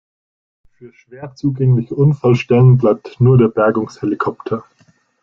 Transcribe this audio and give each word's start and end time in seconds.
Für 0.79 0.91
schwer 0.93 1.35
zugängliche 1.35 1.93
Unfallstellen 1.93 2.79
bleibt 2.79 3.21
nur 3.21 3.37
der 3.37 3.49
Bergungshelikopter. 3.49 4.63